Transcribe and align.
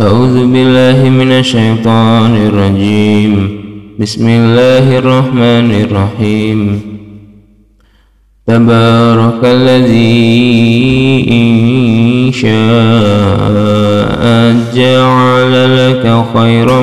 أعوذ 0.00 0.46
بالله 0.52 1.08
من 1.10 1.32
الشيطان 1.32 2.36
الرجيم. 2.46 3.60
بسم 4.00 4.28
الله 4.28 4.98
الرحمن 4.98 5.70
الرحيم. 5.84 6.80
تبارك 8.46 9.40
الذي 9.44 11.26
إن 11.30 12.32
شاء 12.32 14.22
جعل 14.74 15.52
لك 15.76 16.24
خيرا 16.34 16.80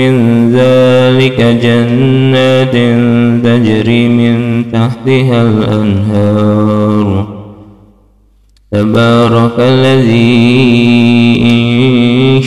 من 0.00 0.14
ذلك 0.52 1.40
جنات 1.40 2.76
تجري 3.44 4.08
من 4.08 4.64
تحتها 4.72 5.42
الأنهار. 5.42 7.28
تبارك 8.72 9.56
الذي 9.58 10.38
إن 11.42 12.07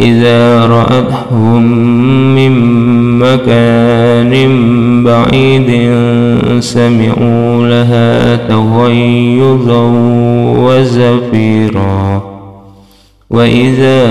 إذا 0.00 0.66
رأتهم 0.66 1.62
من 2.34 2.52
مكان 3.18 4.32
بعيد 5.04 5.90
سمعوا 6.60 7.66
لها 7.66 8.36
تغيظا 8.36 9.82
وزفيرا. 10.58 12.22
وإذا 13.30 14.06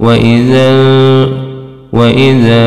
وإذا 0.00 1.45
وإذا 1.96 2.66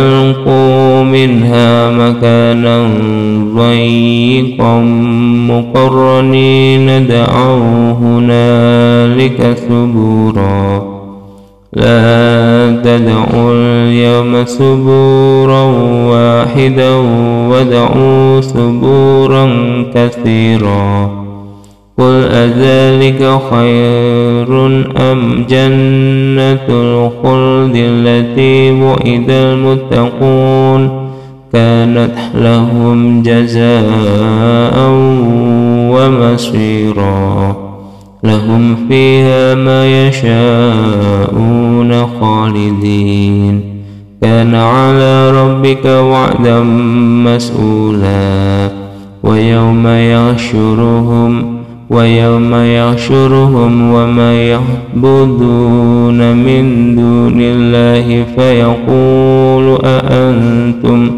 ألقوا 0.00 1.02
منها 1.02 1.90
مكانا 1.90 2.88
ضيقا 3.56 4.80
مقرنين 5.50 7.06
دعوا 7.06 7.92
هنالك 7.92 9.56
ثبورا 9.68 10.82
لا 11.72 12.80
تدعوا 12.84 13.52
اليوم 13.54 14.44
ثبورا 14.44 15.62
واحدا 16.10 16.94
ودعوا 17.50 18.40
ثبورا 18.40 19.46
كثيرا 19.94 21.10
قل 22.00 22.24
أذلك 22.24 23.40
خير 23.50 24.66
أم 24.96 25.44
جنة 25.48 26.66
الخلد 26.68 27.76
التي 27.76 28.70
وعد 28.72 29.30
المتقون 29.30 31.10
كانت 31.52 32.16
لهم 32.34 33.22
جزاء 33.22 34.90
ومصيرا 35.92 37.56
لهم 38.24 38.76
فيها 38.88 39.54
ما 39.54 40.08
يشاءون 40.08 42.06
خالدين 42.20 43.60
كان 44.22 44.54
على 44.54 45.30
ربك 45.30 45.84
وعدا 45.84 46.60
مسؤولا 47.24 48.70
ويوم 49.22 49.86
يحشرهم 49.86 51.59
ويوم 51.90 52.54
يحشرهم 52.54 53.92
وما 53.92 54.34
يعبدون 54.34 56.36
من 56.36 56.94
دون 56.94 57.40
الله 57.40 58.24
فيقول 58.36 59.78
أأنتم 59.84 61.10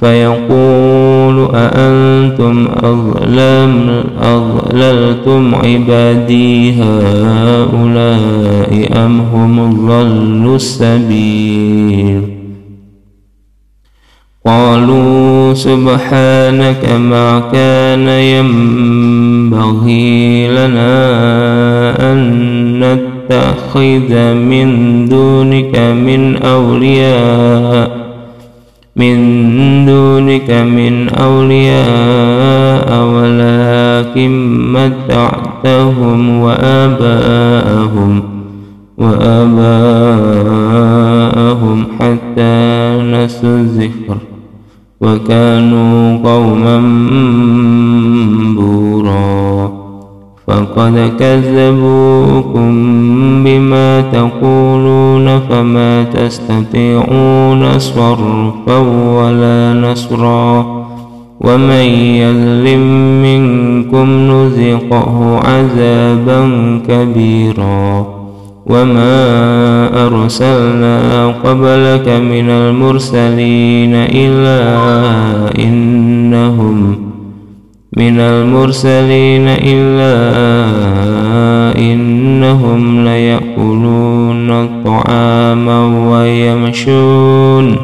فيقول 0.00 1.48
أأنتم 1.54 2.68
أظلم 2.76 4.02
أضللتم 4.22 5.54
عبادي 5.54 6.72
هؤلاء 6.82 8.88
أم 9.04 9.20
هم 9.20 9.86
ضلوا 9.86 10.56
السبيل؟ 10.56 12.22
قالوا 14.46 15.54
سبحانك 15.54 16.88
ما 17.00 17.42
كان 17.52 18.08
ينبغي 18.08 19.07
لنا 20.48 20.92
أن 22.12 22.18
نتخذ 22.80 24.34
من 24.34 24.68
دونك 25.08 25.78
من 25.78 26.36
أولياء 26.36 28.08
من 28.98 29.16
دونك 29.86 30.50
من 30.50 31.08
أولياء 31.08 32.88
ولكن 33.04 34.32
متعتهم 34.72 36.40
وآباءهم 36.40 38.22
وآباءهم 38.98 40.18
حتى 42.00 42.56
نسوا 43.02 43.58
الذكر 43.58 44.16
وكانوا 45.00 46.16
قوما 46.24 46.78
بورا. 48.56 49.47
فقد 50.78 51.12
كذبوكم 51.18 52.70
بما 53.44 54.00
تقولون 54.00 55.40
فما 55.40 56.04
تستطيعون 56.04 57.78
صرفا 57.78 58.78
ولا 59.18 59.74
نصرا 59.74 60.66
ومن 61.40 61.84
يظلم 62.22 62.80
منكم 63.22 64.06
نذقه 64.10 65.40
عذابا 65.44 66.40
كبيرا 66.88 68.06
وما 68.66 69.26
أرسلنا 70.06 71.26
قبلك 71.44 72.08
من 72.08 72.50
المرسلين 72.50 73.94
إلا 73.94 74.78
إنهم 75.58 76.07
من 77.98 78.20
المرسلين 78.20 79.48
إلا 79.48 80.14
إنهم 81.78 83.04
ليأكلون 83.04 84.50
الطعام 84.50 85.68
ويمشون 86.06 87.76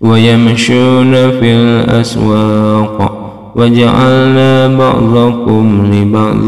ويمشون 0.00 1.12
في 1.12 1.52
الأسواق. 1.52 3.18
وجعلنا 3.56 4.68
بعضكم 4.68 5.90
لبعض 5.92 6.46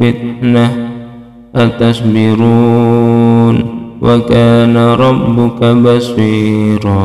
فتنة 0.00 0.90
أتصبرون 1.54 3.64
وكان 4.02 4.76
ربك 4.76 5.64
بصيرا. 5.64 7.00